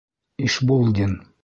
[0.47, 1.15] Ишбулдин!